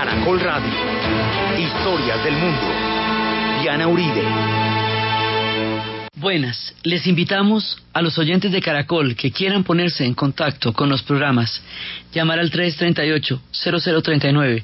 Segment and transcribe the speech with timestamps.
[0.00, 0.72] Caracol Radio.
[1.58, 2.66] Historias del mundo.
[3.60, 4.24] Diana Uribe.
[6.16, 11.02] Buenas, les invitamos a los oyentes de Caracol que quieran ponerse en contacto con los
[11.02, 11.62] programas,
[12.14, 14.62] llamar al 338-0039,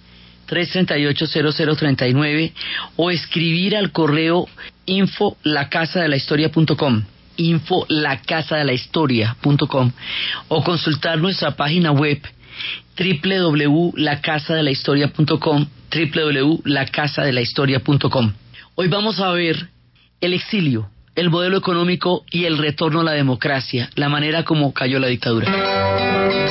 [0.48, 2.52] 338-0039
[2.96, 4.48] o escribir al correo
[4.86, 7.02] info lacasadelahistoria.com
[7.36, 9.92] info lacasadelahistoria.com
[10.48, 12.22] o consultar nuestra página web
[12.98, 18.32] www.lacasadelahistoria.com www.lacasadelahistoria.com
[18.74, 19.68] Hoy vamos a ver
[20.20, 24.98] el exilio, el modelo económico y el retorno a la democracia, la manera como cayó
[24.98, 26.45] la dictadura.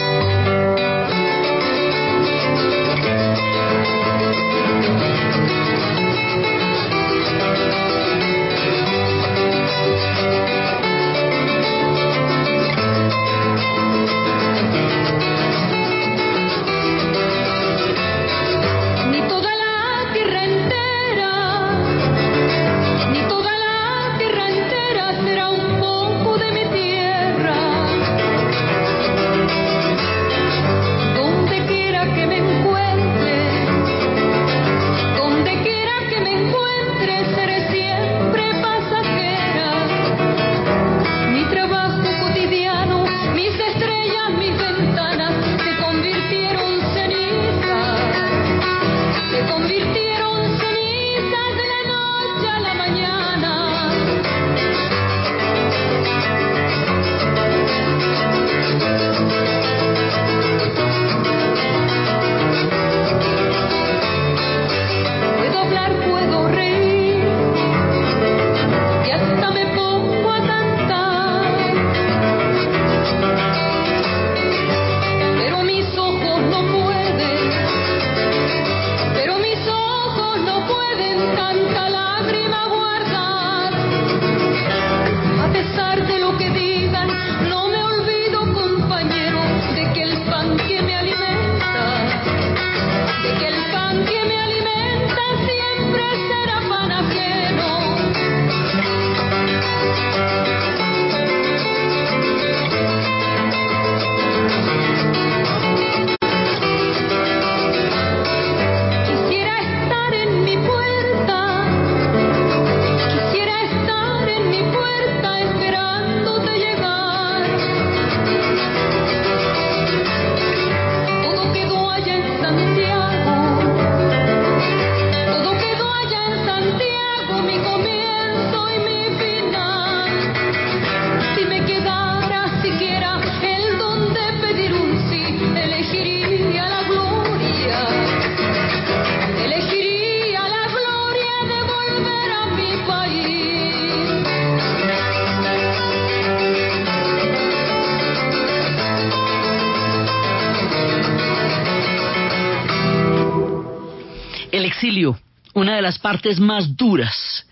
[156.16, 157.46] Partes más duras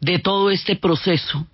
[0.00, 1.44] de todo este proceso.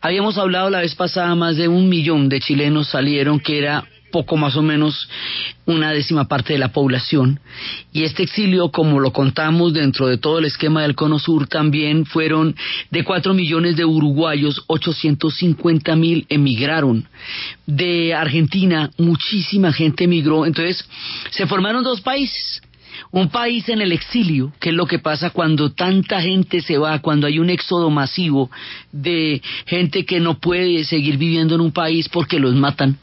[0.00, 4.36] Habíamos hablado la vez pasada, más de un millón de chilenos salieron, que era poco
[4.36, 5.08] más o menos
[5.66, 7.38] una décima parte de la población.
[7.92, 12.06] Y este exilio, como lo contamos dentro de todo el esquema del Cono Sur, también
[12.06, 12.56] fueron
[12.90, 17.06] de cuatro millones de uruguayos, 850 mil emigraron.
[17.66, 20.44] De Argentina, muchísima gente emigró.
[20.44, 20.84] Entonces,
[21.30, 22.62] se formaron dos países
[23.14, 26.98] un país en el exilio, que es lo que pasa cuando tanta gente se va,
[26.98, 28.50] cuando hay un éxodo masivo
[28.90, 32.98] de gente que no puede seguir viviendo en un país porque los matan.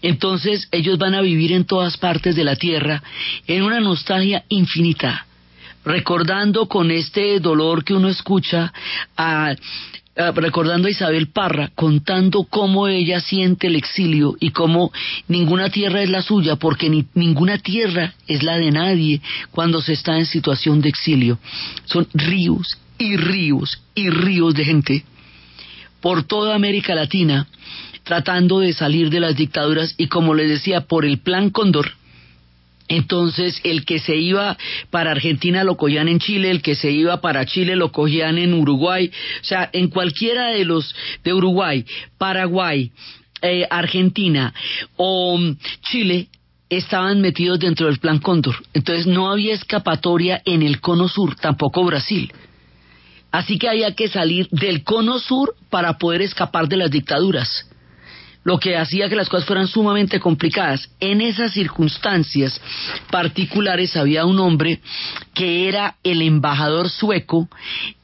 [0.00, 3.02] Entonces ellos van a vivir en todas partes de la tierra
[3.48, 5.26] en una nostalgia infinita,
[5.84, 8.72] recordando con este dolor que uno escucha
[9.16, 9.56] a
[10.14, 14.92] recordando a Isabel Parra, contando cómo ella siente el exilio y cómo
[15.28, 19.20] ninguna tierra es la suya, porque ni, ninguna tierra es la de nadie
[19.50, 21.38] cuando se está en situación de exilio.
[21.86, 25.04] Son ríos y ríos y ríos de gente
[26.00, 27.46] por toda América Latina
[28.02, 31.92] tratando de salir de las dictaduras y como les decía, por el Plan Cóndor,
[32.92, 34.58] entonces, el que se iba
[34.90, 38.52] para Argentina lo cogían en Chile, el que se iba para Chile lo cogían en
[38.52, 39.10] Uruguay,
[39.40, 40.94] o sea, en cualquiera de los
[41.24, 41.86] de Uruguay,
[42.18, 42.92] Paraguay,
[43.40, 44.52] eh, Argentina
[44.96, 45.56] o mm,
[45.90, 46.28] Chile
[46.68, 48.56] estaban metidos dentro del Plan Cóndor.
[48.74, 52.30] Entonces, no había escapatoria en el Cono Sur, tampoco Brasil.
[53.30, 57.71] Así que había que salir del Cono Sur para poder escapar de las dictaduras
[58.44, 60.90] lo que hacía que las cosas fueran sumamente complicadas.
[61.00, 62.60] En esas circunstancias
[63.10, 64.80] particulares había un hombre
[65.34, 67.48] que era el embajador sueco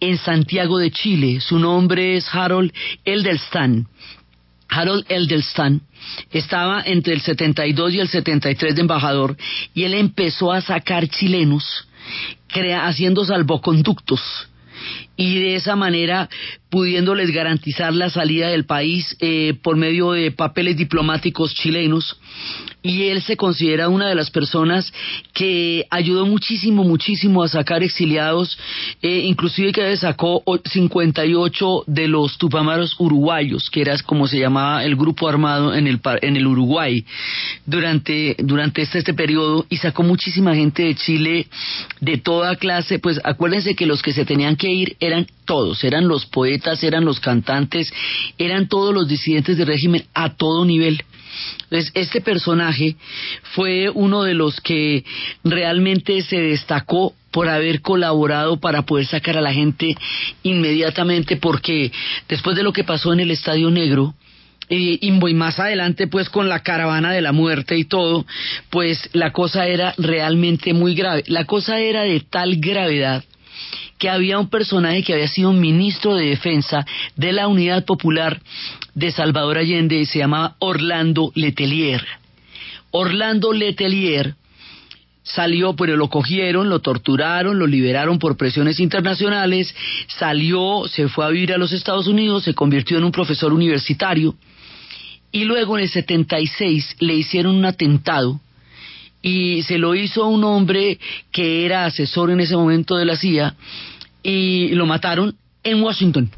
[0.01, 1.41] en Santiago de Chile.
[1.41, 2.73] Su nombre es Harold
[3.05, 3.89] Eldelstan.
[4.71, 5.81] Harold Eldelstan
[6.31, 9.37] estaba entre el 72 y el 73 de embajador
[9.75, 11.89] y él empezó a sacar chilenos
[12.81, 14.49] haciendo salvoconductos
[15.17, 16.29] y de esa manera
[16.71, 22.19] pudiéndoles garantizar la salida del país eh, por medio de papeles diplomáticos chilenos
[22.89, 24.91] y él se considera una de las personas
[25.35, 28.59] que ayudó muchísimo, muchísimo a sacar exiliados,
[29.03, 34.97] eh, inclusive que sacó 58 de los tupamaros uruguayos, que era como se llamaba el
[34.97, 37.05] grupo armado en el, en el Uruguay
[37.67, 41.47] durante, durante este, este periodo y sacó muchísima gente de Chile
[42.01, 46.09] de toda clase, pues acuérdense que los que se tenían que ir eran todos, eran
[46.09, 47.93] los poetas, eran los cantantes,
[48.39, 51.03] eran todos los disidentes del régimen a todo nivel.
[51.65, 52.97] Entonces, este personaje
[53.55, 55.05] fue uno de los que
[55.45, 59.97] realmente se destacó por haber colaborado para poder sacar a la gente
[60.43, 61.93] inmediatamente, porque
[62.29, 64.15] después de lo que pasó en el Estadio Negro,
[64.71, 68.27] y, y, más adelante pues con la caravana de la muerte y todo,
[68.69, 71.25] pues la cosa era realmente muy grave.
[71.27, 73.25] La cosa era de tal gravedad
[73.99, 76.87] que había un personaje que había sido ministro de defensa
[77.17, 78.41] de la Unidad Popular
[78.95, 82.05] de Salvador Allende se llamaba Orlando Letelier.
[82.91, 84.35] Orlando Letelier
[85.23, 89.75] salió, pero lo cogieron, lo torturaron, lo liberaron por presiones internacionales,
[90.07, 94.35] salió, se fue a vivir a los Estados Unidos, se convirtió en un profesor universitario
[95.31, 98.41] y luego en el 76 le hicieron un atentado
[99.21, 100.99] y se lo hizo a un hombre
[101.31, 103.55] que era asesor en ese momento de la CIA
[104.23, 106.31] y lo mataron en Washington.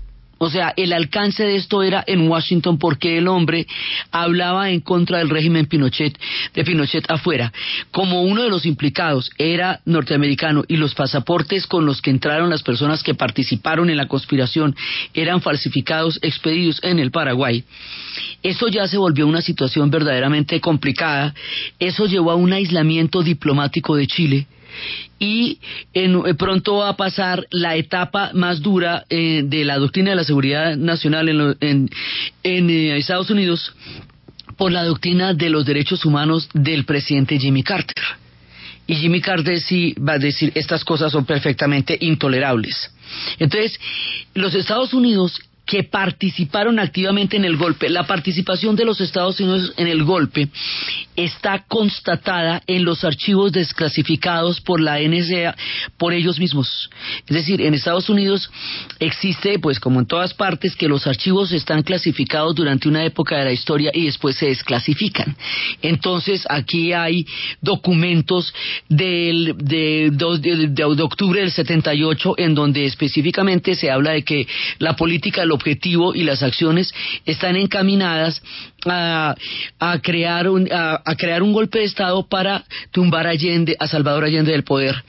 [0.42, 3.66] O sea, el alcance de esto era en Washington porque el hombre
[4.10, 6.18] hablaba en contra del régimen Pinochet,
[6.54, 7.52] de Pinochet afuera.
[7.90, 12.62] Como uno de los implicados era norteamericano y los pasaportes con los que entraron las
[12.62, 14.74] personas que participaron en la conspiración
[15.12, 17.62] eran falsificados, expedidos en el Paraguay.
[18.42, 21.34] Eso ya se volvió una situación verdaderamente complicada.
[21.78, 24.46] Eso llevó a un aislamiento diplomático de Chile
[25.18, 25.58] y
[25.92, 30.24] eh, pronto va a pasar la etapa más dura eh, de la doctrina de la
[30.24, 31.28] seguridad nacional
[31.60, 31.90] en,
[32.42, 33.72] en, eh, Estados Unidos
[34.56, 38.02] por la doctrina de los derechos humanos del presidente Jimmy Carter.
[38.86, 42.90] Y Jimmy Carter sí va a decir estas cosas son perfectamente intolerables.
[43.38, 43.78] Entonces,
[44.34, 45.40] los Estados Unidos
[45.70, 47.88] que participaron activamente en el golpe.
[47.88, 50.48] La participación de los Estados Unidos en el golpe
[51.14, 55.54] está constatada en los archivos desclasificados por la NSA
[55.96, 56.90] por ellos mismos.
[57.28, 58.50] Es decir, en Estados Unidos
[58.98, 63.44] existe, pues como en todas partes, que los archivos están clasificados durante una época de
[63.44, 65.36] la historia y después se desclasifican.
[65.82, 67.24] Entonces, aquí hay
[67.60, 68.52] documentos
[68.88, 74.96] del, de, de, de, octubre del 78 en donde específicamente se habla de que la
[74.96, 76.92] política lo objetivo y las acciones
[77.26, 78.42] están encaminadas
[78.86, 79.34] a,
[80.02, 84.52] crear, un, a, crear un golpe de Estado para tumbar a Allende, a Salvador Allende
[84.52, 85.04] del poder.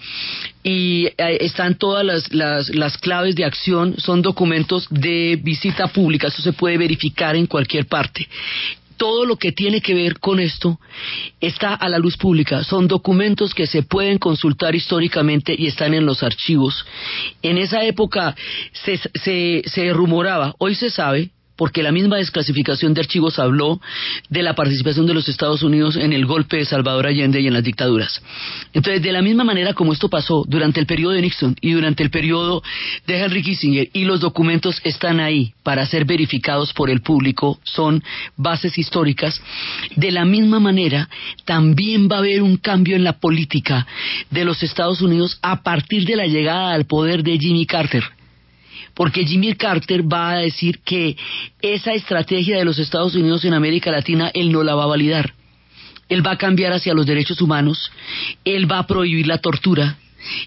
[0.64, 6.28] Y eh, están todas las, las, las, claves de acción, son documentos de visita pública,
[6.28, 8.28] eso se puede verificar en cualquier parte
[8.98, 10.80] todo lo que tiene que ver con esto
[11.40, 12.64] está a la luz pública.
[12.64, 16.86] Son documentos que se pueden consultar históricamente y están en los archivos.
[17.42, 18.36] En esa época
[18.74, 21.32] se, se, se rumoraba, hoy se sabe,
[21.62, 23.80] porque la misma desclasificación de archivos habló
[24.30, 27.54] de la participación de los Estados Unidos en el golpe de Salvador Allende y en
[27.54, 28.20] las dictaduras.
[28.74, 32.02] Entonces, de la misma manera como esto pasó durante el periodo de Nixon y durante
[32.02, 32.64] el periodo
[33.06, 38.04] de Henry Kissinger, y los documentos están ahí para ser verificados por el público, son
[38.38, 39.40] bases históricas,
[39.96, 41.10] de la misma manera
[41.46, 43.86] también va a haber un cambio en la política
[44.32, 48.04] de los Estados Unidos a partir de la llegada al poder de Jimmy Carter
[49.02, 51.18] porque Jimmy Carter va a decir que
[51.60, 55.34] esa estrategia de los Estados Unidos en América Latina él no la va a validar.
[56.08, 57.92] Él va a cambiar hacia los derechos humanos,
[58.46, 59.98] él va a prohibir la tortura,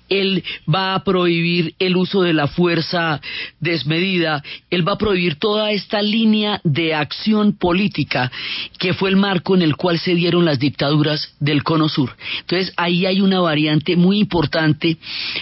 [0.08, 3.20] él va a prohibir el uso de la fuerza
[3.60, 8.30] desmedida, él va a prohibir toda esta línea de acción política
[8.78, 12.16] que fue el marco en el cual se dieron las dictaduras del Cono Sur.
[12.40, 14.98] Entonces ahí hay una variante muy importante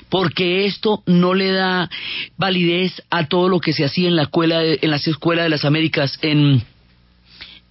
[0.09, 1.91] porque esto no le da
[2.37, 5.51] validez a todo lo que se hacía en la escuela de, en las escuelas de
[5.51, 6.63] las Américas en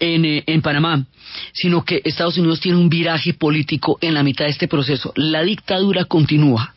[0.01, 1.05] en, eh, en Panamá,
[1.53, 5.13] sino que Estados Unidos tiene un viraje político en la mitad de este proceso.
[5.15, 6.73] La dictadura continúa.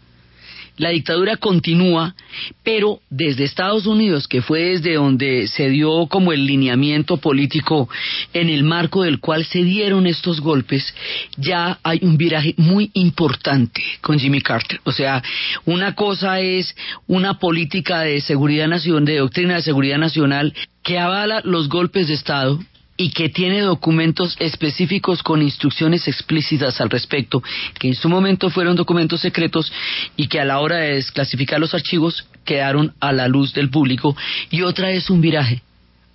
[0.76, 2.16] la dictadura continúa,
[2.64, 7.88] pero desde Estados Unidos, que fue desde donde se dio como el lineamiento político
[8.32, 10.92] en el marco del cual se dieron estos golpes,
[11.36, 14.80] ya hay un viraje muy importante con Jimmy Carter.
[14.82, 15.22] O sea,
[15.64, 16.74] una cosa es
[17.06, 20.52] una política de seguridad nacional, de doctrina de seguridad nacional
[20.82, 22.58] que avala los golpes de Estado
[22.96, 27.42] y que tiene documentos específicos con instrucciones explícitas al respecto,
[27.78, 29.72] que en su momento fueron documentos secretos
[30.16, 34.16] y que a la hora de desclasificar los archivos quedaron a la luz del público,
[34.50, 35.62] y otra es un viraje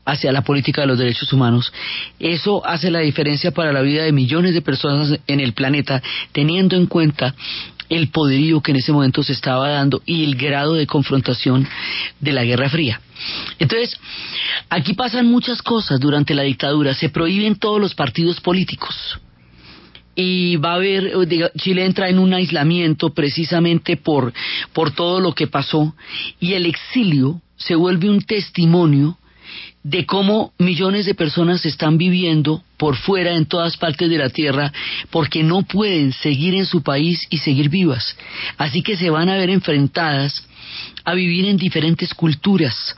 [0.06, 1.72] hacia la política de los derechos humanos.
[2.20, 6.76] Eso hace la diferencia para la vida de millones de personas en el planeta, teniendo
[6.76, 7.36] en cuenta
[7.90, 11.68] el poderío que en ese momento se estaba dando y el grado de confrontación
[12.20, 13.02] de la Guerra Fría.
[13.58, 14.00] Entonces,
[14.70, 16.94] aquí pasan muchas cosas durante la dictadura.
[16.94, 19.20] Se prohíben todos los partidos políticos.
[20.16, 21.14] Y va a haber,
[21.58, 24.34] Chile entra en un aislamiento precisamente por,
[24.74, 25.96] por todo lo que pasó.
[26.40, 29.19] Y el exilio se vuelve un testimonio
[29.84, 34.74] de cómo millones de personas están viviendo por fuera en todas partes de la tierra
[35.10, 38.18] porque no pueden seguir en su país y seguir vivas.
[38.58, 40.46] Así que se van a ver enfrentadas
[41.06, 42.96] a vivir en diferentes culturas,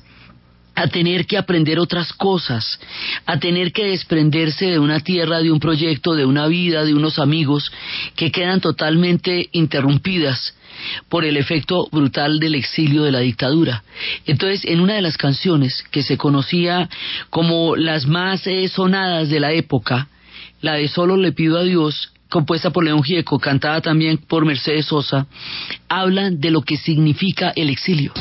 [0.73, 2.79] a tener que aprender otras cosas,
[3.25, 7.19] a tener que desprenderse de una tierra, de un proyecto, de una vida, de unos
[7.19, 7.71] amigos
[8.15, 10.55] que quedan totalmente interrumpidas
[11.10, 13.84] por el efecto brutal del exilio de la dictadura.
[14.25, 16.90] Entonces, en una de las canciones que se conocía
[17.30, 20.08] como las más eh, sonadas de la época,
[20.62, 24.86] la de Solo le pido a Dios, compuesta por León Gieco, cantada también por Mercedes
[24.86, 25.28] Sosa,
[25.90, 28.13] hablan de lo que significa el exilio.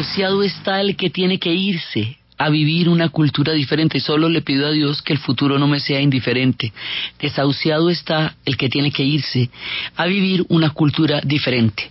[0.00, 4.00] Desahuciado está el que tiene que irse a vivir una cultura diferente.
[4.00, 6.72] Solo le pido a Dios que el futuro no me sea indiferente.
[7.20, 9.50] Desahuciado está el que tiene que irse
[9.96, 11.90] a vivir una cultura diferente.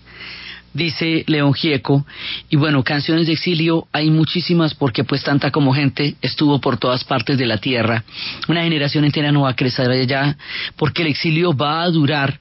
[0.73, 2.03] Dice León Gieco,
[2.49, 7.03] y bueno, canciones de exilio hay muchísimas porque pues tanta como gente estuvo por todas
[7.03, 8.03] partes de la tierra.
[8.47, 10.35] Una generación entera no va a crecer allá
[10.77, 12.39] porque el exilio va a durar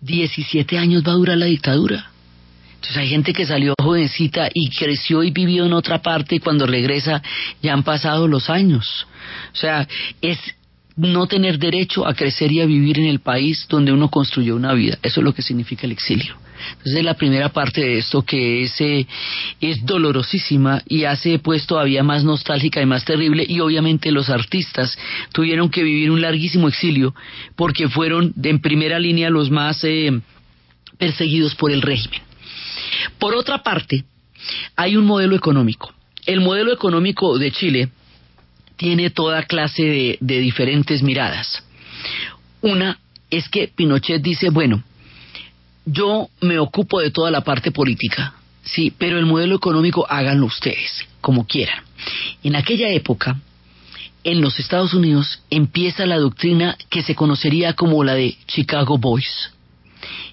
[0.00, 2.10] 17 años va a durar la dictadura.
[2.80, 6.66] Entonces hay gente que salió jovencita y creció y vivió en otra parte y cuando
[6.66, 7.22] regresa
[7.62, 9.06] ya han pasado los años.
[9.52, 9.86] O sea,
[10.22, 10.38] es
[10.96, 14.72] no tener derecho a crecer y a vivir en el país donde uno construyó una
[14.72, 14.98] vida.
[15.02, 16.34] Eso es lo que significa el exilio.
[16.70, 19.06] Entonces es la primera parte de esto que es, eh,
[19.60, 24.96] es dolorosísima y hace pues todavía más nostálgica y más terrible y obviamente los artistas
[25.32, 27.14] tuvieron que vivir un larguísimo exilio
[27.56, 30.18] porque fueron en primera línea los más eh,
[30.96, 32.29] perseguidos por el régimen.
[33.18, 34.04] Por otra parte,
[34.76, 35.92] hay un modelo económico.
[36.26, 37.88] El modelo económico de Chile
[38.76, 41.62] tiene toda clase de, diferentes miradas.
[42.62, 42.98] Una
[43.30, 44.82] es que Pinochet dice, bueno,
[45.84, 51.06] yo me ocupo de toda la parte política, sí, pero el modelo económico háganlo ustedes,
[51.20, 51.84] como quieran.
[52.42, 53.38] En aquella época,
[54.24, 59.52] en los Estados Unidos empieza la doctrina que se conocería como la de Chicago Boys.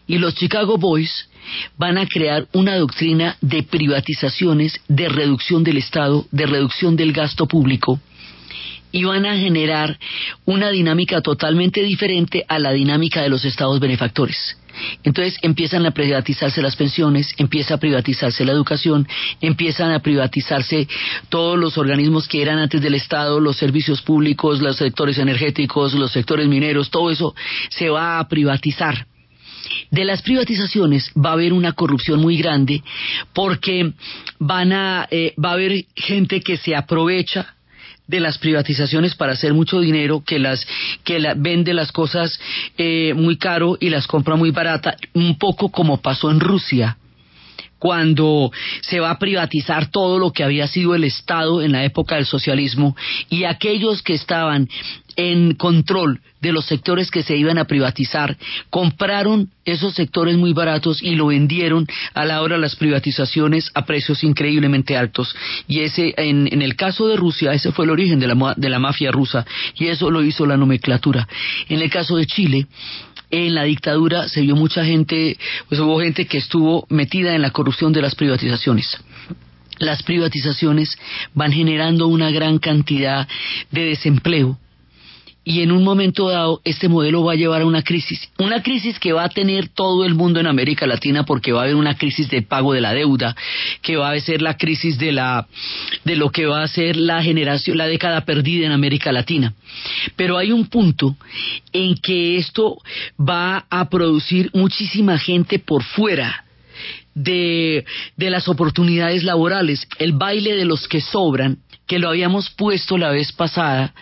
[0.08, 1.30] Y los Chicago Boys
[1.78, 7.48] van a crear una doctrina de privatizaciones, de reducción del Estado, de reducción del gasto
[7.48, 8.00] público
[8.92, 10.00] y van a generar
[10.46, 14.58] una dinámica totalmente diferente a la dinámica de los estados benefactores.
[15.04, 19.08] Entonces empiezan a privatizarse las pensiones, empieza a privatizarse la educación,
[19.42, 20.88] empiezan a privatizarse
[21.30, 26.12] todos los organismos que eran antes del Estado, los servicios públicos, los sectores energéticos, los
[26.12, 27.36] sectores mineros, todo eso
[27.70, 29.08] se va a privatizar
[29.92, 32.84] de las privatizaciones va a haber una corrupción muy grande
[33.34, 33.94] porque
[34.40, 37.56] van a, eh, va a haber gente que se aprovecha
[38.08, 40.66] de las privatizaciones para hacer mucho dinero, que las
[41.04, 42.40] que la, vende las cosas
[42.78, 46.98] eh, muy caro y las compra muy barata, un poco como pasó en Rusia
[47.80, 52.16] cuando se va a privatizar todo lo que había sido el Estado en la época
[52.16, 52.96] del socialismo
[53.30, 54.68] y aquellos que estaban
[55.18, 58.38] en control de los sectores que se iban a privatizar,
[58.70, 63.86] compraron esos sectores muy baratos y lo vendieron a la hora de las privatizaciones a
[63.86, 65.36] precios increíblemente altos.
[65.68, 68.70] Y ese, en, en el caso de Rusia, ese fue el origen de la, de
[68.70, 71.28] la mafia rusa y eso lo hizo la nomenclatura.
[71.68, 72.68] En el caso de Chile,
[73.32, 77.52] en la dictadura se vio mucha gente, pues hubo gente que estuvo metida en la
[77.52, 78.98] corrupción de las privatizaciones.
[79.80, 80.98] las privatizaciones
[81.36, 83.28] van generando una gran cantidad
[83.70, 84.58] de desempleo
[85.48, 89.00] y en un momento dado este modelo va a llevar a una crisis, una crisis
[89.00, 91.96] que va a tener todo el mundo en América Latina porque va a haber una
[91.96, 93.34] crisis de pago de la deuda,
[93.82, 95.48] que va a ser la crisis de la
[96.04, 99.54] de lo que va a ser la generación, la década perdida en América Latina.
[100.18, 101.16] Pero hay un punto
[101.72, 102.80] en que esto
[103.18, 106.44] va a producir muchísima gente por fuera
[107.16, 107.86] de,
[108.18, 113.10] de las oportunidades laborales, el baile de los que sobran que lo habíamos puesto la
[113.12, 113.94] vez pasada,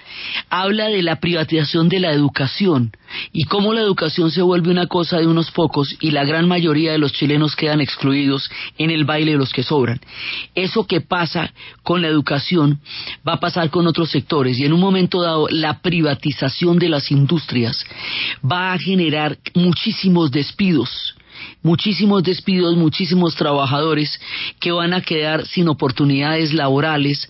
[0.49, 2.91] habla de la privatización de la educación
[3.31, 6.91] y cómo la educación se vuelve una cosa de unos pocos y la gran mayoría
[6.91, 8.49] de los chilenos quedan excluidos
[8.79, 10.01] en el baile de los que sobran.
[10.55, 12.79] Eso que pasa con la educación
[13.27, 17.11] va a pasar con otros sectores y en un momento dado la privatización de las
[17.11, 17.85] industrias
[18.43, 21.15] va a generar muchísimos despidos
[21.63, 24.19] muchísimos despidos, muchísimos trabajadores
[24.59, 27.29] que van a quedar sin oportunidades laborales,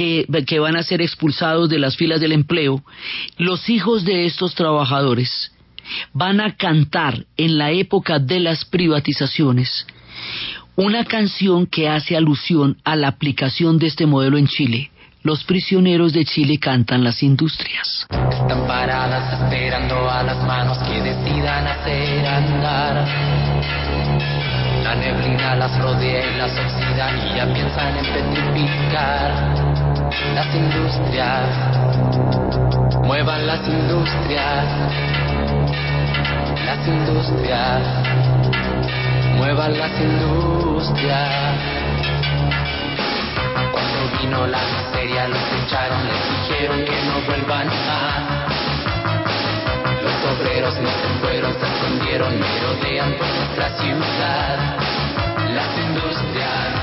[0.00, 2.82] que, van a ser expulsados de las filas del empleo,
[3.36, 5.52] los hijos de estos trabajadores
[6.12, 9.86] van a cantar en la época de las privatizaciones
[10.76, 14.90] una canción que hace alusión a la aplicación de este modelo en Chile.
[15.22, 18.06] Los prisioneros de Chile cantan las industrias.
[18.08, 23.06] Están paradas esperando a las manos que decidan hacer andar.
[24.82, 29.89] La neblina las rodea y las oxida y ya piensan en petrificar
[30.34, 31.48] las industrias,
[33.04, 34.66] muevan las industrias,
[36.66, 37.82] las industrias,
[39.36, 41.56] muevan las industrias.
[43.72, 48.50] Cuando vino la miseria los echaron, les dijeron que no vuelvan más.
[50.02, 54.58] Los obreros no se fueron, se escondieron, merodean por nuestra ciudad.
[55.54, 56.79] Las industrias,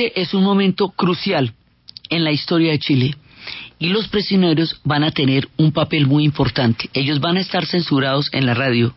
[0.00, 1.52] Este es un momento crucial
[2.08, 3.16] en la historia de Chile
[3.78, 6.88] y los prisioneros van a tener un papel muy importante.
[6.94, 8.94] Ellos van a estar censurados en la radio,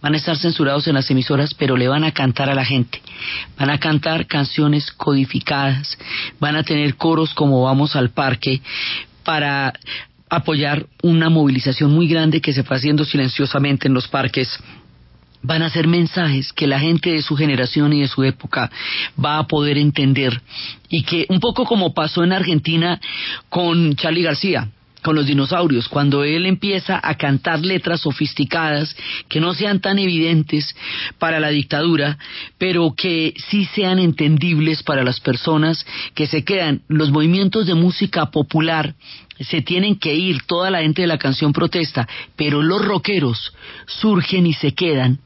[0.00, 3.00] van a estar censurados en las emisoras, pero le van a cantar a la gente.
[3.56, 5.96] Van a cantar canciones codificadas,
[6.40, 8.62] van a tener coros como Vamos al Parque
[9.22, 9.72] para
[10.28, 14.48] apoyar una movilización muy grande que se fue haciendo silenciosamente en los parques
[15.42, 18.70] van a ser mensajes que la gente de su generación y de su época
[19.22, 20.40] va a poder entender
[20.88, 23.00] y que un poco como pasó en Argentina
[23.48, 24.68] con Charlie García,
[25.02, 28.96] con los dinosaurios, cuando él empieza a cantar letras sofisticadas
[29.28, 30.74] que no sean tan evidentes
[31.18, 32.18] para la dictadura,
[32.56, 36.82] pero que sí sean entendibles para las personas que se quedan.
[36.88, 38.94] Los movimientos de música popular
[39.40, 43.52] se tienen que ir, toda la gente de la canción protesta, pero los rockeros
[43.86, 45.18] surgen y se quedan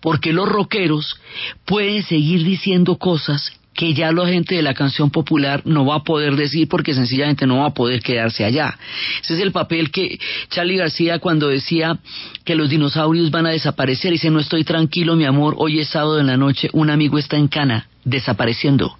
[0.00, 1.16] porque los rockeros
[1.64, 6.04] pueden seguir diciendo cosas que ya la gente de la canción popular no va a
[6.04, 8.78] poder decir porque sencillamente no va a poder quedarse allá.
[9.20, 11.98] Ese es el papel que Charlie García cuando decía
[12.44, 16.20] que los dinosaurios van a desaparecer, dice no estoy tranquilo mi amor, hoy es sábado
[16.20, 18.96] en la noche, un amigo está en cana, desapareciendo.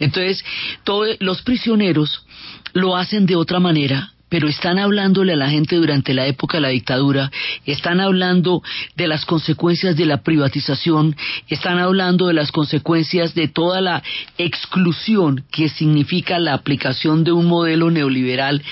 [0.00, 0.44] Entonces,
[0.84, 2.24] todos los prisioneros
[2.72, 6.62] lo hacen de otra manera, pero están hablándole a la gente durante la época de
[6.62, 7.30] la dictadura,
[7.66, 8.62] están hablando
[8.96, 11.16] de las consecuencias de la privatización,
[11.48, 14.02] están hablando de las consecuencias de toda la
[14.36, 18.62] exclusión que significa la aplicación de un modelo neoliberal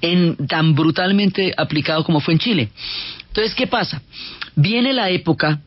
[0.00, 2.68] en, tan brutalmente aplicado como fue en Chile.
[3.28, 4.02] Entonces, ¿qué pasa?
[4.54, 5.60] Viene la época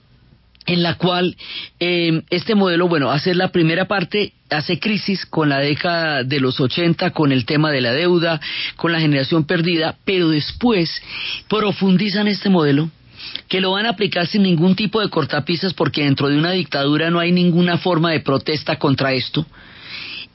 [0.67, 1.36] en la cual
[1.80, 6.60] eh, este modelo, bueno, hace la primera parte, hace crisis con la década de los
[6.60, 8.39] 80, con el tema de la deuda,
[8.75, 11.01] con la generación perdida, pero después
[11.47, 12.91] profundizan este modelo
[13.47, 17.10] que lo van a aplicar sin ningún tipo de cortapisas porque dentro de una dictadura
[17.10, 19.45] no hay ninguna forma de protesta contra esto.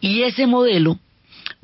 [0.00, 0.98] Y ese modelo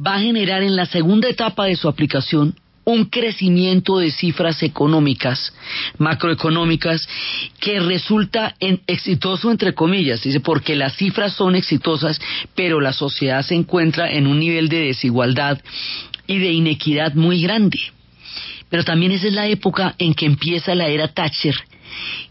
[0.05, 2.55] va a generar en la segunda etapa de su aplicación
[2.89, 5.53] un crecimiento de cifras económicas,
[5.99, 7.07] macroeconómicas,
[7.61, 12.19] que resulta en exitoso entre comillas, dice, porque las cifras son exitosas,
[12.55, 15.61] pero la sociedad se encuentra en un nivel de desigualdad
[16.27, 17.79] y de inequidad muy grande.
[18.71, 21.57] Pero también esa es la época en que empieza la era Thatcher,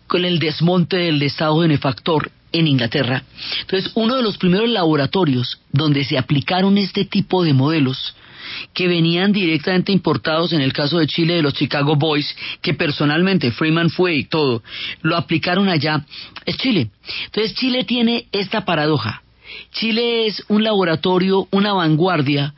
[0.08, 3.22] con el desmonte del Estado benefactor en Inglaterra.
[3.62, 8.15] Entonces, uno de los primeros laboratorios donde se aplicaron este tipo de modelos
[8.73, 13.51] que venían directamente importados en el caso de Chile de los Chicago Boys, que personalmente
[13.51, 14.63] Freeman fue y todo,
[15.01, 16.05] lo aplicaron allá,
[16.45, 16.89] es Chile.
[17.25, 19.23] Entonces Chile tiene esta paradoja.
[19.71, 22.53] Chile es un laboratorio, una vanguardia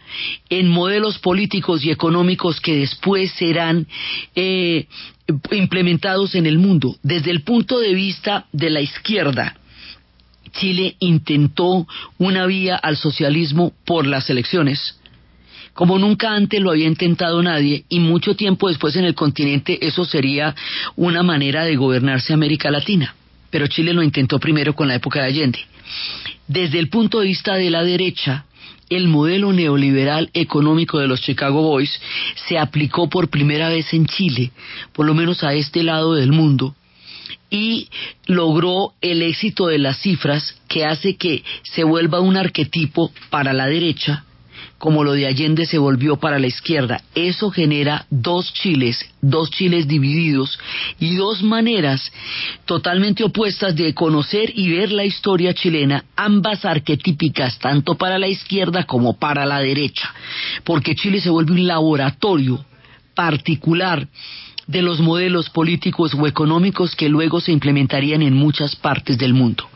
[0.49, 3.87] en modelos políticos y económicos que después serán
[4.35, 4.87] eh,
[5.51, 6.95] implementados en el mundo.
[7.03, 9.55] Desde el punto de vista de la izquierda,
[10.53, 14.98] Chile intentó una vía al socialismo por las elecciones
[15.79, 20.03] como nunca antes lo había intentado nadie y mucho tiempo después en el continente eso
[20.03, 20.53] sería
[20.97, 23.15] una manera de gobernarse América Latina.
[23.49, 25.59] Pero Chile lo intentó primero con la época de Allende.
[26.49, 28.43] Desde el punto de vista de la derecha,
[28.89, 31.97] el modelo neoliberal económico de los Chicago Boys
[32.49, 34.51] se aplicó por primera vez en Chile,
[34.91, 36.75] por lo menos a este lado del mundo,
[37.49, 37.87] y
[38.25, 43.67] logró el éxito de las cifras que hace que se vuelva un arquetipo para la
[43.67, 44.25] derecha
[44.79, 47.03] como lo de Allende se volvió para la izquierda.
[47.13, 50.57] Eso genera dos Chiles, dos Chiles divididos
[50.99, 52.11] y dos maneras
[52.65, 58.85] totalmente opuestas de conocer y ver la historia chilena, ambas arquetípicas tanto para la izquierda
[58.85, 60.13] como para la derecha,
[60.63, 62.65] porque Chile se vuelve un laboratorio
[63.13, 64.07] particular
[64.65, 69.67] de los modelos políticos o económicos que luego se implementarían en muchas partes del mundo.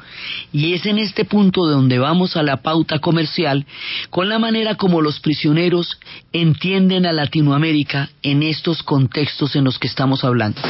[0.52, 3.66] Y es en este punto donde vamos a la pauta comercial
[4.10, 6.00] con la manera como los prisioneros
[6.32, 10.62] entienden a Latinoamérica en estos contextos en los que estamos hablando.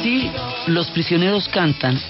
[0.00, 0.30] Así
[0.68, 2.00] los prisioneros cantan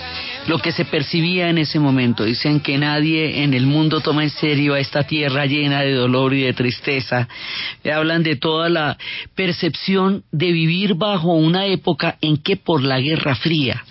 [0.46, 2.24] lo que se percibía en ese momento.
[2.24, 6.32] Dicen que nadie en el mundo toma en serio a esta tierra llena de dolor
[6.32, 7.26] y de tristeza.
[7.84, 8.96] Hablan de toda la
[9.34, 13.84] percepción de vivir bajo una época en que por la Guerra Fría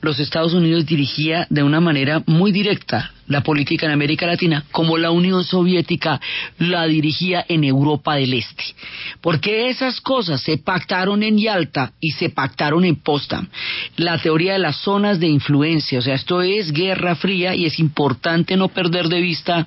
[0.00, 4.98] los Estados Unidos dirigía de una manera muy directa la política en América Latina, como
[4.98, 6.20] la Unión Soviética
[6.58, 8.64] la dirigía en Europa del Este.
[9.20, 13.48] Porque esas cosas se pactaron en Yalta y se pactaron en Potsdam.
[13.96, 17.78] La teoría de las zonas de influencia, o sea, esto es guerra fría y es
[17.78, 19.66] importante no perder de vista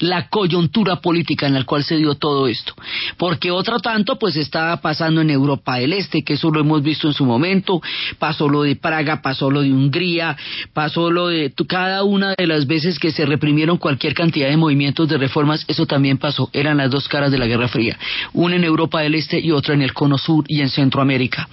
[0.00, 2.74] la coyuntura política en la cual se dio todo esto.
[3.16, 7.08] Porque otro tanto, pues estaba pasando en Europa del Este, que eso lo hemos visto
[7.08, 7.80] en su momento,
[8.18, 10.36] pasó lo de Praga, pasó lo de Hungría,
[10.72, 15.08] pasó lo de cada una de las veces que se reprimieron cualquier cantidad de movimientos
[15.08, 16.50] de reformas, eso también pasó.
[16.52, 17.98] Eran las dos caras de la Guerra Fría,
[18.32, 21.48] una en Europa del Este y otra en el Cono Sur y en Centroamérica.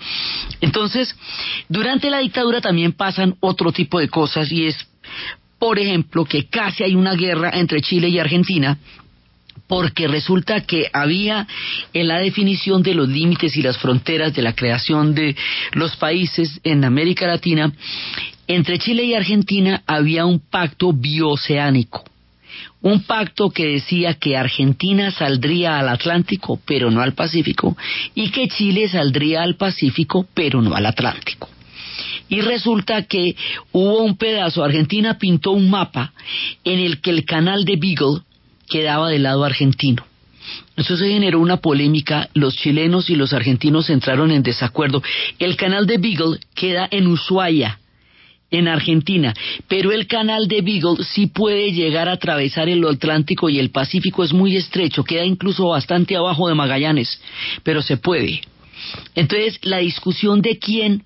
[0.62, 1.16] Entonces,
[1.70, 4.78] durante la dictadura también pasan otro tipo de cosas y es,
[5.60, 8.78] por ejemplo, que casi hay una guerra entre Chile y Argentina
[9.68, 11.48] porque resulta que había
[11.94, 15.36] en la definición de los límites y las fronteras de la creación de
[15.74, 17.72] los países en América Latina
[18.48, 22.04] entre Chile y Argentina había un pacto bioceánico,
[22.82, 27.76] un pacto que decía que Argentina saldría al Atlántico pero no al Pacífico
[28.14, 31.50] y que Chile saldría al Pacífico pero no al Atlántico.
[32.28, 33.36] Y resulta que
[33.72, 36.14] hubo un pedazo, Argentina pintó un mapa
[36.64, 38.22] en el que el canal de Beagle
[38.68, 40.06] quedaba del lado argentino.
[40.76, 45.02] Eso se generó una polémica, los chilenos y los argentinos entraron en desacuerdo.
[45.40, 47.80] El canal de Beagle queda en Ushuaia,
[48.52, 49.34] en Argentina,
[49.68, 54.24] pero el canal de Beagle sí puede llegar a atravesar el Atlántico y el Pacífico
[54.24, 57.22] es muy estrecho, queda incluso bastante abajo de Magallanes,
[57.64, 58.42] pero se puede.
[59.16, 61.04] Entonces, la discusión de quién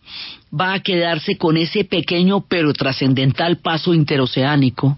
[0.54, 4.98] va a quedarse con ese pequeño pero trascendental paso interoceánico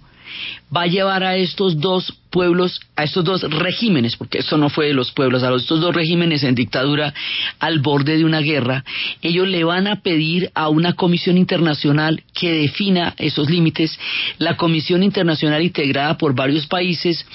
[0.75, 4.87] va a llevar a estos dos pueblos, a estos dos regímenes, porque eso no fue
[4.87, 7.13] de los pueblos, a estos dos regímenes en dictadura
[7.59, 8.83] al borde de una guerra,
[9.21, 13.99] ellos le van a pedir a una comisión internacional que defina esos límites,
[14.37, 17.25] la comisión internacional integrada por varios países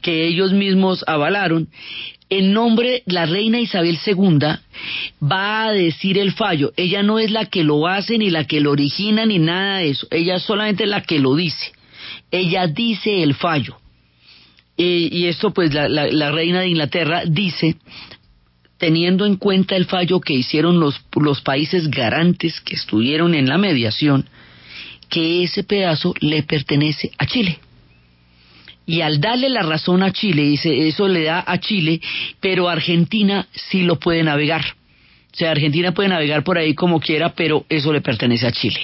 [0.00, 1.68] que ellos mismos avalaron,
[2.30, 4.38] en nombre, la reina Isabel II
[5.22, 6.72] va a decir el fallo.
[6.76, 9.90] Ella no es la que lo hace, ni la que lo origina, ni nada de
[9.90, 10.06] eso.
[10.10, 11.72] Ella solamente es la que lo dice.
[12.30, 13.78] Ella dice el fallo.
[14.76, 17.76] y esto, pues, la, la reina de Inglaterra dice,
[18.78, 23.58] teniendo en cuenta el fallo que hicieron los, los países garantes que estuvieron en la
[23.58, 24.28] mediación,
[25.08, 27.58] que ese pedazo le pertenece a Chile
[28.88, 32.00] y al darle la razón a Chile, dice, eso le da a Chile,
[32.40, 34.64] pero Argentina sí lo puede navegar.
[35.30, 38.80] O sea, Argentina puede navegar por ahí como quiera, pero eso le pertenece a Chile.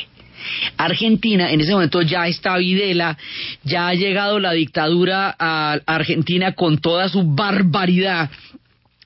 [0.77, 3.17] Argentina, en ese momento ya está Videla,
[3.63, 8.31] ya ha llegado la dictadura a Argentina con toda su barbaridad,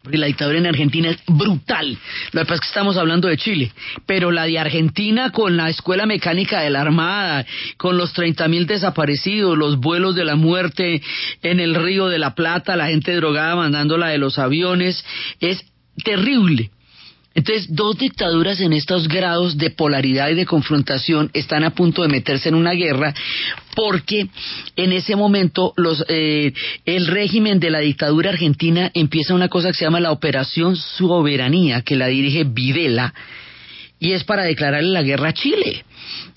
[0.02, 1.98] porque la dictadura en Argentina es brutal.
[2.32, 3.72] Lo que pasa es que estamos hablando de Chile,
[4.06, 7.44] pero la de Argentina con la escuela mecánica de la Armada,
[7.76, 11.02] con los 30.000 desaparecidos, los vuelos de la muerte
[11.42, 15.04] en el río de la Plata, la gente drogada mandándola de los aviones,
[15.40, 15.62] es
[16.02, 16.70] terrible.
[17.38, 22.08] Entonces, dos dictaduras en estos grados de polaridad y de confrontación están a punto de
[22.08, 23.14] meterse en una guerra
[23.76, 24.26] porque
[24.74, 26.52] en ese momento los, eh,
[26.84, 31.82] el régimen de la dictadura argentina empieza una cosa que se llama la Operación Soberanía,
[31.82, 33.14] que la dirige Videla,
[34.00, 35.84] y es para declararle la guerra a Chile.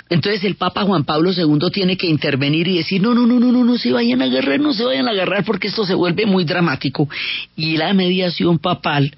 [0.08, 3.52] Entonces el Papa Juan Pablo II tiene que intervenir y decir, no, no, no, no,
[3.52, 6.28] no, no se vayan a agarrar, no se vayan a agarrar porque esto se vuelve
[6.28, 7.10] muy dramático.
[7.56, 9.16] Y la mediación papal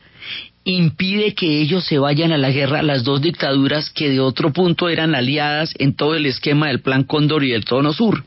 [0.66, 4.88] impide que ellos se vayan a la guerra, las dos dictaduras que de otro punto
[4.88, 8.24] eran aliadas en todo el esquema del Plan Cóndor y del Tono Sur.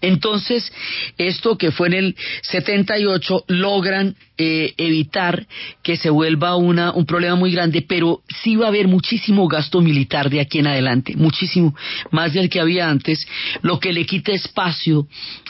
[0.00, 0.72] Entonces,
[1.18, 5.46] esto que fue en el 78 logran eh, evitar
[5.82, 9.80] que se vuelva una, un problema muy grande, pero sí va a haber muchísimo gasto
[9.80, 11.74] militar de aquí en adelante, muchísimo,
[12.10, 13.26] más del que había antes,
[13.62, 15.06] lo que le quita espacio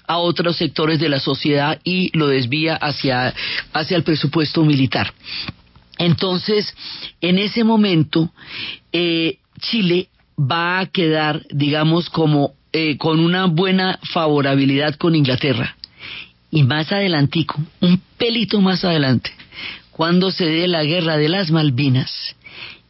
[0.07, 3.35] a otros sectores de la sociedad y lo desvía hacia,
[3.73, 5.13] hacia el presupuesto militar.
[5.99, 6.75] Entonces,
[7.21, 8.33] en ese momento,
[8.93, 10.09] eh, Chile
[10.39, 15.77] va a quedar, digamos, como eh, con una buena favorabilidad con Inglaterra.
[16.51, 19.31] Y más adelantico, un pelito más adelante,
[19.91, 22.37] cuando se dé la guerra de las Malvinas,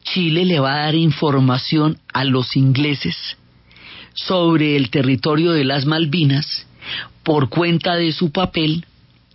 [0.04, 3.16] Chile le va a dar información a los ingleses
[4.14, 6.66] sobre el territorio de las Malvinas
[7.22, 8.84] por cuenta de su papel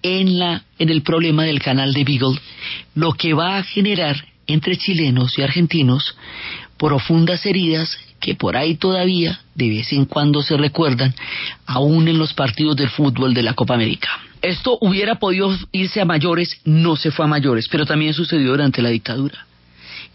[0.03, 2.39] en, la, en el problema del canal de Beagle,
[2.93, 6.15] lo que va a generar entre chilenos y argentinos
[6.77, 11.13] profundas heridas que por ahí todavía de vez en cuando se recuerdan,
[11.65, 14.09] aún en los partidos del fútbol de la Copa América.
[14.41, 18.81] Esto hubiera podido irse a mayores, no se fue a mayores, pero también sucedió durante
[18.81, 19.45] la dictadura.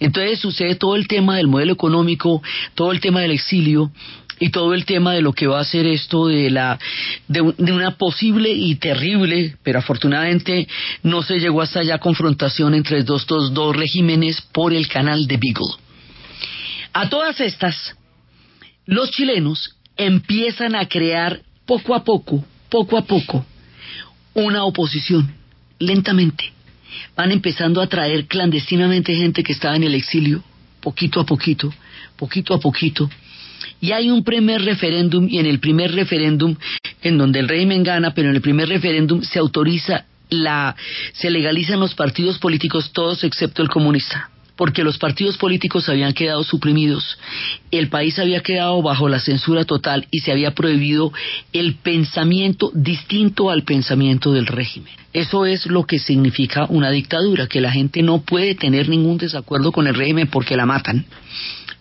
[0.01, 2.42] Entonces sucede todo el tema del modelo económico,
[2.74, 3.90] todo el tema del exilio,
[4.40, 6.79] y todo el tema de lo que va a ser esto de la
[7.27, 10.68] de, una posible y terrible, pero afortunadamente
[11.03, 15.37] no se llegó hasta allá confrontación entre estos dos, dos regímenes por el canal de
[15.37, 15.74] Beagle.
[16.92, 17.96] A todas estas,
[18.87, 23.44] los chilenos empiezan a crear poco a poco, poco a poco,
[24.35, 25.35] una oposición,
[25.79, 26.53] lentamente.
[27.16, 30.42] Van empezando a traer clandestinamente gente que estaba en el exilio,
[30.81, 31.72] poquito a poquito,
[32.16, 33.11] poquito a poquito,
[33.81, 36.57] y hay un primer referéndum y en el primer referéndum
[37.03, 40.77] en donde el régimen gana, pero en el primer referéndum se autoriza la
[41.12, 46.42] se legalizan los partidos políticos todos excepto el comunista porque los partidos políticos habían quedado
[46.42, 47.16] suprimidos,
[47.71, 51.12] el país había quedado bajo la censura total y se había prohibido
[51.53, 54.92] el pensamiento distinto al pensamiento del régimen.
[55.12, 59.71] Eso es lo que significa una dictadura, que la gente no puede tener ningún desacuerdo
[59.71, 61.07] con el régimen porque la matan.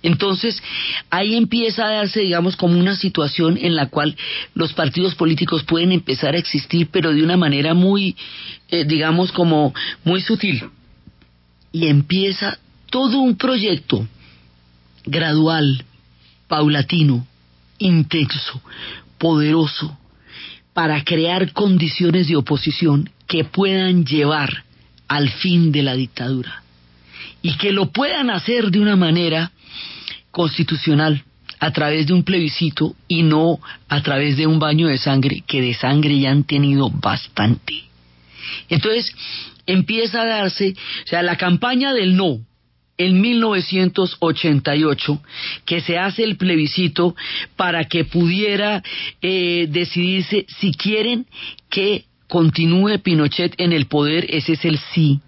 [0.03, 0.61] Entonces,
[1.09, 4.15] ahí empieza a darse, digamos, como una situación en la cual
[4.53, 8.15] los partidos políticos pueden empezar a existir, pero de una manera muy,
[8.69, 10.69] eh, digamos, como muy sutil.
[11.71, 14.07] Y empieza todo un proyecto
[15.05, 15.83] gradual,
[16.47, 17.25] paulatino,
[17.79, 18.61] intenso,
[19.17, 19.97] poderoso,
[20.73, 24.63] para crear condiciones de oposición que puedan llevar
[25.07, 26.61] al fin de la dictadura
[27.41, 29.51] y que lo puedan hacer de una manera
[30.37, 31.23] constitucional
[31.59, 35.61] a través de un plebiscito y no a través de un baño de sangre, que
[35.61, 37.73] de sangre ya han tenido bastante.
[38.69, 39.11] Entonces
[39.65, 42.37] empieza a darse, o sea, la campaña del no
[42.99, 45.23] en 1988,
[45.65, 47.15] que se hace el plebiscito
[47.55, 48.83] para que pudiera
[49.23, 51.25] eh, decidirse si quieren
[51.71, 55.19] que continúe Pinochet en el poder, ese es el sí,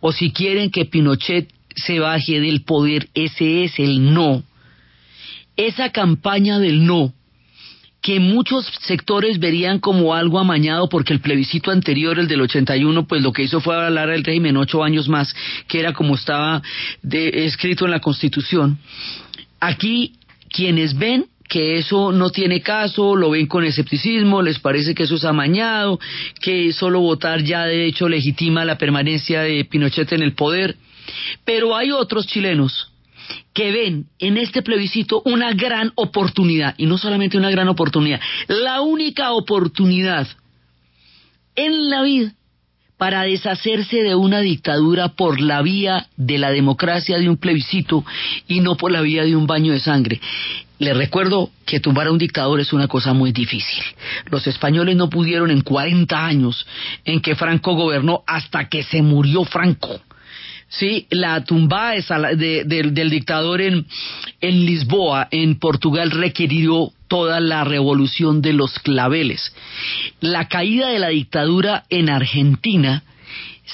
[0.00, 4.42] o si quieren que Pinochet se baje del poder, ese es el no.
[5.56, 7.12] Esa campaña del no
[8.02, 13.22] que muchos sectores verían como algo amañado porque el plebiscito anterior, el del 81, pues
[13.22, 15.32] lo que hizo fue hablar del régimen ocho años más,
[15.68, 16.62] que era como estaba
[17.08, 18.78] escrito en la Constitución.
[19.60, 20.14] Aquí
[20.50, 25.14] quienes ven que eso no tiene caso, lo ven con escepticismo, les parece que eso
[25.14, 26.00] es amañado,
[26.40, 30.76] que solo votar ya de hecho legitima la permanencia de Pinochet en el poder.
[31.44, 32.92] Pero hay otros chilenos
[33.54, 38.80] que ven en este plebiscito una gran oportunidad, y no solamente una gran oportunidad, la
[38.80, 40.26] única oportunidad
[41.54, 42.32] en la vida
[43.02, 48.04] para deshacerse de una dictadura por la vía de la democracia de un plebiscito
[48.46, 50.20] y no por la vía de un baño de sangre.
[50.78, 53.82] Les recuerdo que tumbar a un dictador es una cosa muy difícil.
[54.30, 56.66] Los españoles no pudieron en 40 años
[57.04, 60.00] en que Franco gobernó hasta que se murió Franco.
[60.72, 63.86] Sí, la tumba del dictador en,
[64.40, 69.54] en Lisboa, en Portugal, requirió toda la revolución de los claveles.
[70.20, 73.02] La caída de la dictadura en Argentina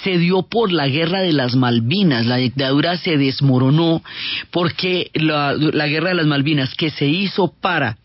[0.03, 2.27] se dio por la guerra de las Malvinas.
[2.27, 4.03] La dictadura se desmoronó
[4.51, 5.55] porque la
[5.87, 7.97] guerra de las Malvinas que se hizo para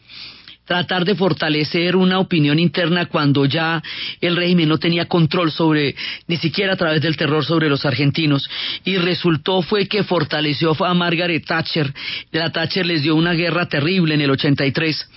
[0.65, 3.81] tratar de fortalecer una opinión interna cuando ya
[4.21, 5.95] el régimen no tenía control sobre,
[6.27, 8.49] ni siquiera a través del terror sobre los argentinos.
[8.83, 11.93] Y resultó fue que fortaleció a Margaret Thatcher.
[12.31, 15.09] La Thatcher les dio una guerra terrible en el 83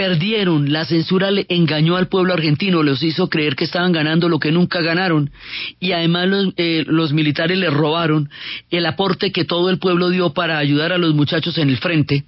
[0.00, 4.38] perdieron, la censura le engañó al pueblo argentino, los hizo creer que estaban ganando lo
[4.38, 5.30] que nunca ganaron
[5.78, 8.30] y además los, eh, los, militares les robaron
[8.70, 12.24] el aporte que todo el pueblo dio para ayudar a los muchachos en el frente.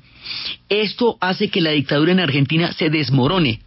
[0.68, 3.60] Esto hace que la dictadura en Argentina se desmorone.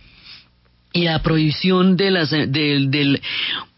[0.93, 2.34] Y la prohibición de las,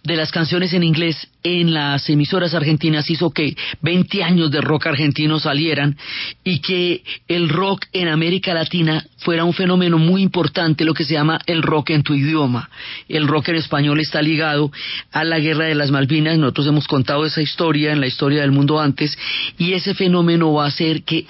[0.08, 4.88] de las canciones en inglés en las emisoras argentinas hizo que 20 años de rock
[4.88, 5.98] argentino salieran
[6.46, 11.16] y que el rock en América Latina fuera un fenómeno muy importante, lo que se
[11.16, 12.70] llama el rock en tu idioma.
[13.10, 14.72] El rock en español está ligado
[15.12, 18.52] a la guerra de las Malvinas, nosotros hemos contado esa historia en la historia del
[18.52, 19.18] mundo antes,
[19.58, 21.26] y ese fenómeno va a hacer que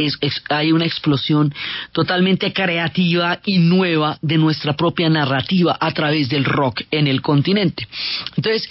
[0.50, 1.52] hay una explosión
[1.94, 7.88] totalmente creativa y nueva de nuestra propia narrativa a través del rock en el continente.
[8.36, 8.67] Entonces,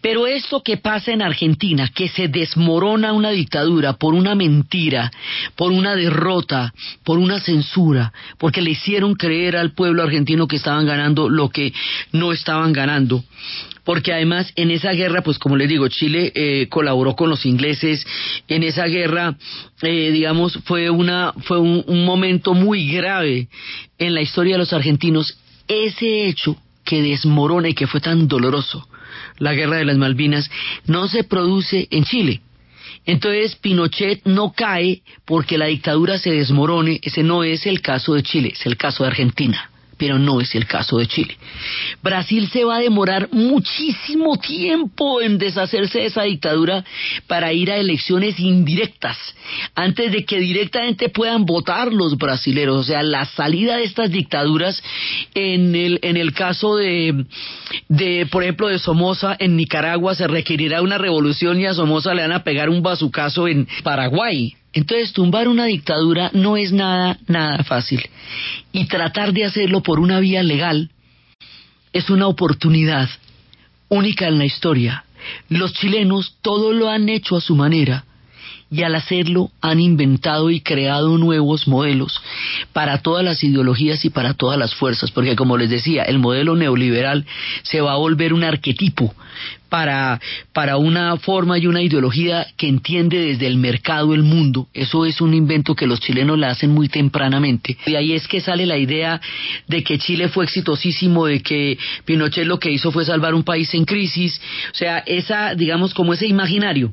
[0.00, 5.10] pero esto que pasa en Argentina, que se desmorona una dictadura por una mentira,
[5.56, 6.72] por una derrota,
[7.04, 11.72] por una censura, porque le hicieron creer al pueblo argentino que estaban ganando lo que
[12.12, 13.24] no estaban ganando.
[13.84, 18.06] Porque además en esa guerra, pues como les digo, Chile eh, colaboró con los ingleses.
[18.46, 19.36] En esa guerra,
[19.82, 23.48] eh, digamos, fue una fue un, un momento muy grave
[23.98, 25.38] en la historia de los argentinos.
[25.68, 28.87] Ese hecho que desmorona y que fue tan doloroso
[29.38, 30.50] la guerra de las Malvinas,
[30.86, 32.40] no se produce en Chile.
[33.06, 38.22] Entonces Pinochet no cae porque la dictadura se desmorone, ese no es el caso de
[38.22, 41.36] Chile, es el caso de Argentina pero no es el caso de Chile.
[42.02, 46.84] Brasil se va a demorar muchísimo tiempo en deshacerse de esa dictadura
[47.26, 49.18] para ir a elecciones indirectas,
[49.74, 52.76] antes de que directamente puedan votar los brasileros.
[52.76, 54.82] O sea, la salida de estas dictaduras,
[55.34, 57.24] en el, en el caso de,
[57.88, 62.22] de, por ejemplo, de Somoza en Nicaragua, se requerirá una revolución y a Somoza le
[62.22, 64.54] van a pegar un bazucazo en Paraguay.
[64.78, 68.00] Entonces, tumbar una dictadura no es nada, nada fácil.
[68.70, 70.90] Y tratar de hacerlo por una vía legal
[71.92, 73.08] es una oportunidad
[73.88, 75.04] única en la historia.
[75.48, 78.04] Los chilenos todo lo han hecho a su manera
[78.70, 82.20] y al hacerlo han inventado y creado nuevos modelos
[82.72, 86.54] para todas las ideologías y para todas las fuerzas, porque como les decía, el modelo
[86.54, 87.24] neoliberal
[87.62, 89.14] se va a volver un arquetipo
[89.68, 90.20] para,
[90.52, 94.68] para una forma y una ideología que entiende desde el mercado el mundo.
[94.72, 97.76] Eso es un invento que los chilenos la hacen muy tempranamente.
[97.86, 99.20] Y ahí es que sale la idea
[99.66, 103.72] de que Chile fue exitosísimo, de que Pinochet lo que hizo fue salvar un país
[103.74, 104.40] en crisis.
[104.72, 106.92] O sea, esa, digamos, como ese imaginario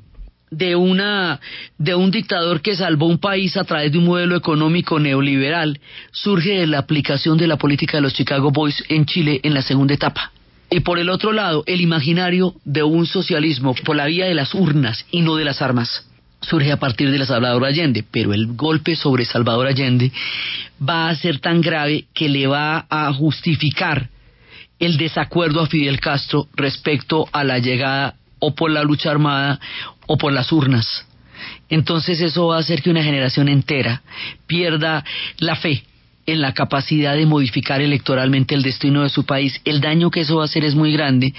[0.52, 1.40] de una
[1.78, 5.80] de un dictador que salvó un país a través de un modelo económico neoliberal
[6.12, 9.62] surge de la aplicación de la política de los Chicago Boys en Chile en la
[9.62, 10.32] segunda etapa.
[10.70, 14.54] Y por el otro lado, el imaginario de un socialismo por la vía de las
[14.54, 16.08] urnas y no de las armas
[16.42, 20.12] surge a partir de la Salvador Allende, pero el golpe sobre Salvador Allende
[20.88, 24.10] va a ser tan grave que le va a justificar
[24.80, 29.60] el desacuerdo a Fidel Castro respecto a la llegada o por la lucha armada
[30.08, 31.06] o por las urnas.
[31.70, 34.02] Entonces eso va a hacer que una generación entera
[34.48, 35.04] pierda
[35.38, 35.84] la fe
[36.28, 39.62] en la capacidad de modificar electoralmente el destino de su país.
[39.64, 41.34] El daño que eso va a hacer es muy grande,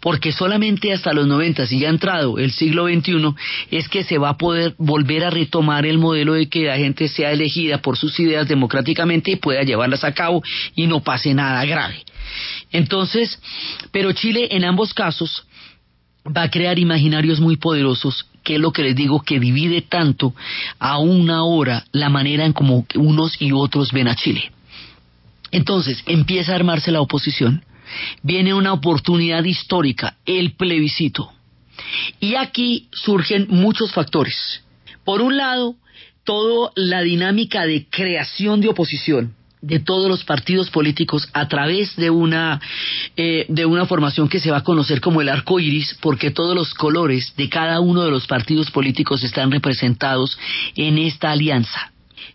[0.00, 3.34] porque solamente hasta los 90, si ya ha entrado el siglo XXI,
[3.70, 7.08] es que se va a poder volver a retomar el modelo de que la gente
[7.08, 10.42] sea elegida por sus ideas democráticamente y pueda llevarlas a cabo
[10.74, 12.04] y no pase nada grave.
[12.72, 13.38] Entonces,
[13.92, 15.44] pero Chile en ambos casos
[16.26, 20.34] va a crear imaginarios muy poderosos, que es lo que les digo, que divide tanto
[20.78, 24.52] a una hora la manera en como unos y otros ven a Chile.
[25.50, 27.64] Entonces empieza a armarse la oposición,
[28.22, 31.32] viene una oportunidad histórica, el plebiscito.
[32.20, 34.62] Y aquí surgen muchos factores.
[35.04, 35.76] Por un lado,
[36.24, 42.10] toda la dinámica de creación de oposición, de todos los partidos políticos a través de
[42.10, 42.60] una
[43.16, 46.54] eh, de una formación que se va a conocer como el arco iris, porque todos
[46.54, 50.36] los colores de cada uno de los partidos políticos están representados
[50.74, 51.91] en esta alianza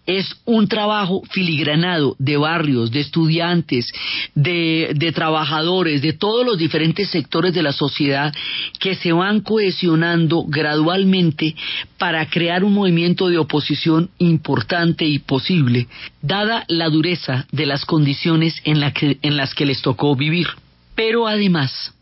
[0.08, 3.91] es un trabajo filigranado de barrios, de estudiantes,
[4.34, 8.34] de, trabajadores, de todos los diferentes sectores de la sociedad
[8.80, 11.55] que se van cohesionando gradualmente
[11.97, 15.88] para crear un movimiento de oposición importante y posible,
[16.22, 20.47] dada la dureza de las condiciones en, las que les tocó vivir.
[20.95, 21.93] Pero además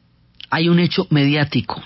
[0.51, 1.81] hay un hecho mediático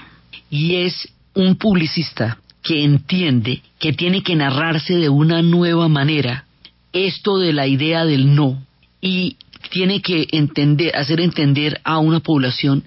[0.49, 6.45] y es un publicista que entiende que tiene que narrarse de una nueva manera
[6.91, 8.61] esto de la idea del no
[9.01, 9.37] y
[9.69, 12.83] tiene que entender, hacer entender a una población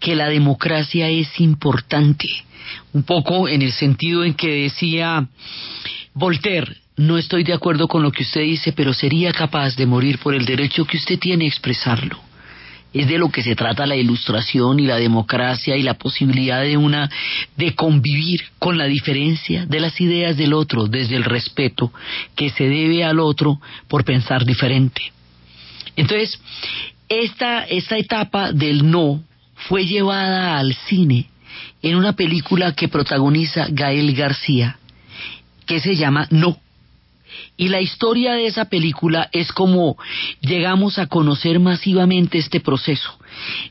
[0.00, 2.28] que la democracia es importante,
[2.92, 5.26] un poco en el sentido en que decía
[6.14, 10.18] Voltaire, no estoy de acuerdo con lo que usted dice, pero sería capaz de morir
[10.18, 12.31] por el derecho que usted tiene a expresarlo
[12.92, 16.76] es de lo que se trata la ilustración y la democracia y la posibilidad de
[16.76, 17.10] una
[17.56, 21.92] de convivir con la diferencia de las ideas del otro desde el respeto
[22.36, 25.02] que se debe al otro por pensar diferente.
[25.96, 26.38] Entonces,
[27.08, 29.22] esta, esta etapa del no
[29.54, 31.28] fue llevada al cine
[31.82, 34.78] en una película que protagoniza Gael García,
[35.66, 36.58] que se llama No
[37.56, 39.96] y la historia de esa película es como
[40.40, 43.18] llegamos a conocer masivamente este proceso.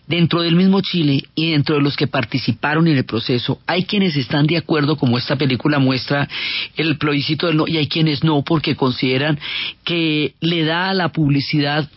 [0.07, 4.15] Dentro del mismo Chile y dentro de los que participaron en el proceso, hay quienes
[4.15, 6.27] están de acuerdo, como esta película muestra
[6.75, 9.39] el plebiscito del no, y hay quienes no, porque consideran
[9.83, 11.89] que le da a la publicidad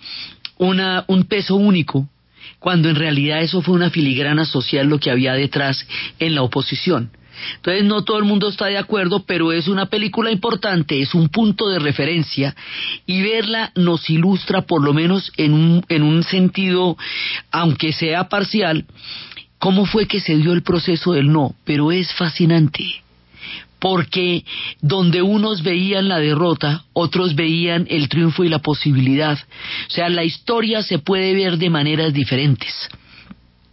[0.58, 2.08] una, un peso único
[2.58, 5.86] cuando en realidad eso fue una filigrana social lo que había detrás
[6.18, 7.10] en la oposición.
[7.56, 11.28] Entonces no todo el mundo está de acuerdo, pero es una película importante, es un
[11.28, 12.54] punto de referencia
[13.06, 16.96] y verla nos ilustra por lo menos en un, en un sentido,
[17.50, 18.84] aunque sea parcial,
[19.58, 23.04] cómo fue que se dio el proceso del no, pero es fascinante
[23.84, 24.46] porque
[24.80, 29.38] donde unos veían la derrota, otros veían el triunfo y la posibilidad.
[29.38, 32.72] O sea, la historia se puede ver de maneras diferentes.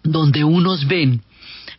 [0.03, 1.22] Donde unos ven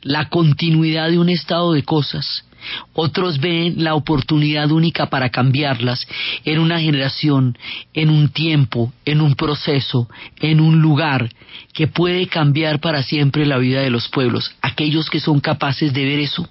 [0.03, 2.45] la continuidad de un estado de cosas.
[2.93, 6.07] Otros ven la oportunidad única para cambiarlas
[6.45, 7.59] en una generación,
[7.93, 10.09] en un tiempo, en un proceso,
[10.41, 11.29] en un lugar
[11.73, 14.55] que puede cambiar para siempre la vida de los pueblos.
[14.63, 16.49] Aquellos que son capaces de ver eso,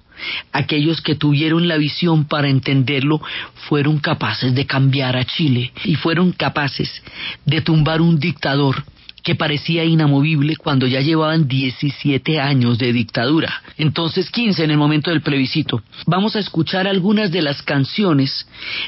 [0.52, 3.22] aquellos que tuvieron la visión para entenderlo,
[3.68, 7.02] fueron capaces de cambiar a Chile y fueron capaces
[7.46, 8.84] de tumbar un dictador
[9.22, 13.62] que parecía inamovible cuando ya llevaban 17 años de dictadura.
[13.78, 15.82] Entonces 15 en el momento del plebiscito.
[16.06, 18.46] Vamos a escuchar algunas de las canciones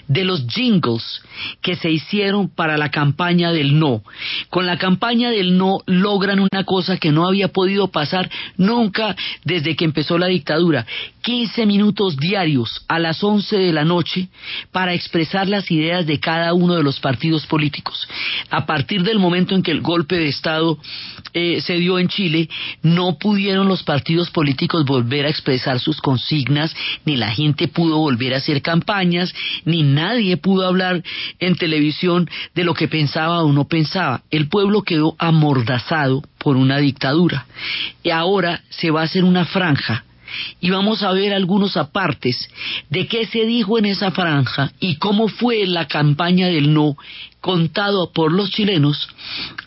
[0.09, 1.23] de los jingles
[1.63, 4.03] que se hicieron para la campaña del no.
[4.51, 9.77] Con la campaña del no logran una cosa que no había podido pasar nunca desde
[9.77, 10.87] que empezó la dictadura.
[11.23, 14.29] 15 minutos diarios a las 11 de la noche
[14.73, 18.07] para expresar las ideas de cada uno de los partidos políticos.
[18.51, 20.79] A partir del momento en que el golpe de Estado
[21.33, 22.49] eh, se dio en Chile,
[22.83, 28.35] no pudieron los partidos políticos volver a expresar sus consignas, ni la gente pudo volver
[28.35, 31.03] a hacer campañas, ni nadie pudo hablar
[31.39, 34.23] en televisión de lo que pensaba o no pensaba.
[34.31, 37.47] El pueblo quedó amordazado por una dictadura.
[38.03, 40.05] Y ahora se va a hacer una franja
[40.61, 42.51] y vamos a ver algunos apartes
[42.91, 46.97] de qué se dijo en esa franja y cómo fue la campaña del no
[47.41, 49.09] contado por los chilenos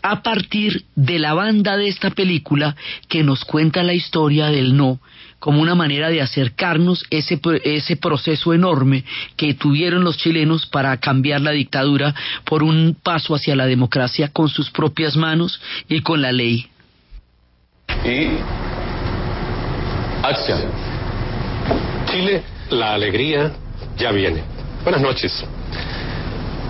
[0.02, 2.74] a partir de la banda de esta película
[3.08, 5.00] que nos cuenta la historia del no
[5.38, 9.04] como una manera de acercarnos ese, ese proceso enorme
[9.36, 12.14] que tuvieron los chilenos para cambiar la dictadura
[12.44, 16.66] por un paso hacia la democracia con sus propias manos y con la ley.
[20.28, 20.60] Acción.
[22.04, 23.50] Chile, la alegría
[23.96, 24.42] ya viene.
[24.82, 25.42] Buenas noches.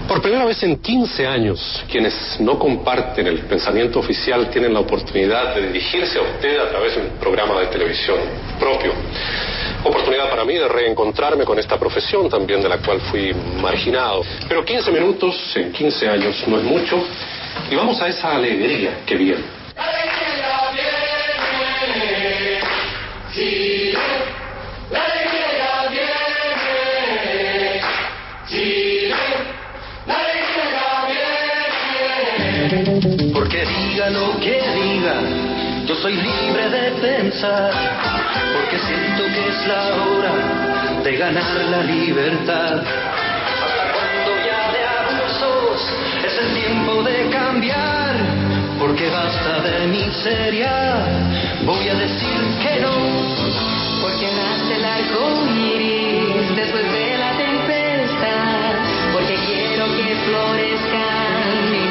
[0.07, 5.57] Por primera vez en 15 años, quienes no comparten el pensamiento oficial tienen la oportunidad
[5.57, 8.19] de dirigirse a usted a través de un programa de televisión
[8.61, 8.93] propio.
[9.83, 14.23] Oportunidad para mí de reencontrarme con esta profesión también de la cual fui marginado.
[14.49, 16.97] Pero 15 minutos en 15 años no es mucho
[17.69, 19.43] y vamos a esa alegría que viene.
[33.33, 35.15] Porque diga lo que diga,
[35.87, 37.73] yo soy libre de pensar,
[38.53, 40.33] porque siento que es la hora
[41.05, 42.83] de ganar la libertad.
[42.83, 45.81] Hasta cuando ya de abusos
[46.27, 47.98] es el tiempo de cambiar,
[48.99, 51.07] porque basta de miseria,
[51.65, 52.91] voy a decir que no.
[54.03, 58.75] Porque nace el arco iris después de la tempestad.
[59.13, 61.88] Porque quiero que florezcan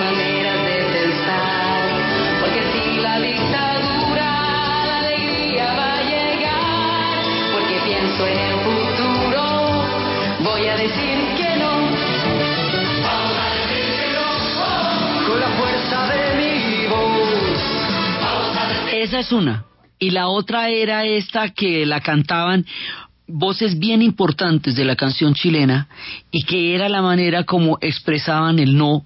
[19.07, 19.63] Esa es una.
[19.99, 22.65] Y la otra era esta que la cantaban
[23.25, 25.87] voces bien importantes de la canción chilena
[26.29, 29.05] y que era la manera como expresaban el no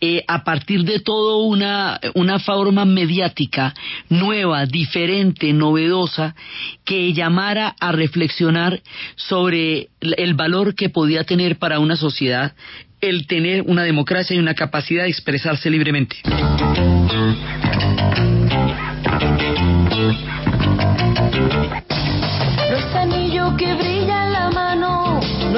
[0.00, 3.74] eh, a partir de todo una, una forma mediática
[4.08, 6.36] nueva, diferente, novedosa
[6.84, 8.80] que llamara a reflexionar
[9.16, 12.54] sobre el valor que podía tener para una sociedad
[13.00, 16.18] el tener una democracia y una capacidad de expresarse libremente.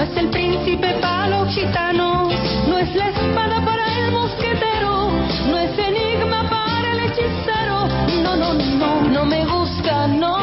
[0.02, 2.34] No es el príncipe para los gitanos,
[2.66, 5.12] no es la espada para el mosquetero,
[5.48, 7.86] no es enigma para el hechicero.
[8.20, 10.41] No, no, no, no me gusta, no,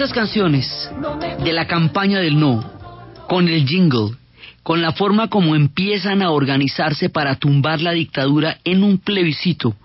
[0.00, 0.90] estas canciones
[1.44, 2.64] de la campaña del no,
[3.28, 4.16] con el jingle,
[4.62, 9.76] con la forma como empiezan a organizarse para tumbar la dictadura en un plebiscito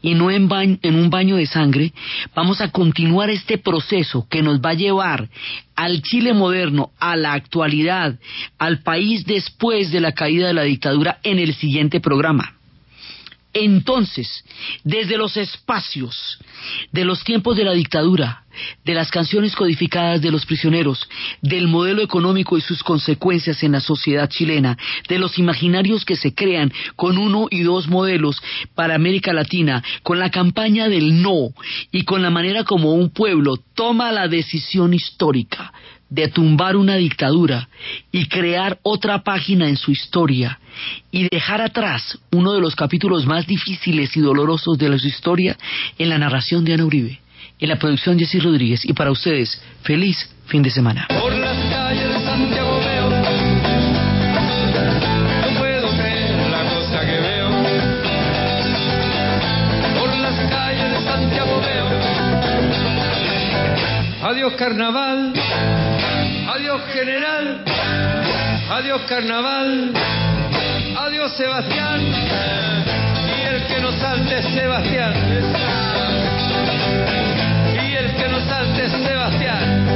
[0.00, 0.48] y no en,
[0.80, 1.92] en un baño de sangre,
[2.36, 5.28] vamos a continuar este proceso que nos va a llevar
[5.74, 8.16] al Chile moderno, a la actualidad,
[8.58, 12.54] al país después de la caída de la dictadura en el siguiente programa.
[13.54, 14.44] Entonces,
[14.82, 16.38] desde los espacios
[16.90, 18.44] de los tiempos de la dictadura,
[18.84, 21.08] de las canciones codificadas de los prisioneros,
[21.40, 24.76] del modelo económico y sus consecuencias en la sociedad chilena,
[25.08, 28.42] de los imaginarios que se crean con uno y dos modelos
[28.74, 31.50] para América Latina, con la campaña del no
[31.92, 35.72] y con la manera como un pueblo toma la decisión histórica
[36.10, 37.68] de tumbar una dictadura
[38.12, 40.58] y crear otra página en su historia
[41.10, 45.56] y dejar atrás uno de los capítulos más difíciles y dolorosos de su historia
[45.98, 47.20] en la narración de Ana Uribe,
[47.58, 51.06] en la producción Jessy Rodríguez y para ustedes, feliz fin de semana.
[51.08, 53.10] Por las calles de Santiago veo,
[55.40, 57.48] no puedo creer la cosa que veo.
[59.98, 61.84] Por las calles de Santiago veo.
[64.30, 65.32] Adiós carnaval,
[66.54, 67.64] adiós general,
[68.70, 69.92] adiós carnaval,
[71.28, 72.00] Sebastián.
[72.02, 75.14] Y el que no salte es Sebastián.
[77.74, 79.86] Y el que no salte es Sebastián.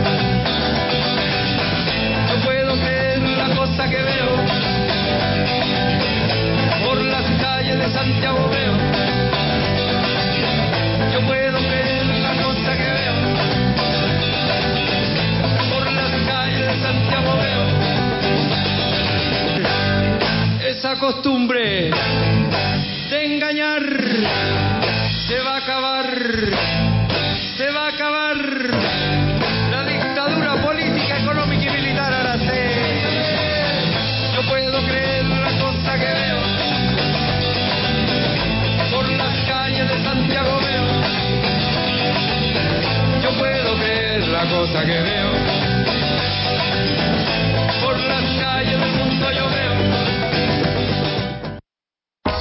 [2.29, 4.37] No puedo creer la cosa que veo.
[6.87, 8.49] Por las calles de Santiago
[20.97, 21.91] costumbre
[23.11, 23.83] de engañar
[25.27, 26.07] se va a acabar,
[27.57, 28.37] se va a acabar
[29.71, 32.71] la dictadura política, económica y militar ahora sé.
[34.35, 36.39] Yo puedo creer la cosa que veo
[38.93, 40.85] por las calles de Santiago veo.
[43.23, 45.48] Yo puedo creer la cosa que veo.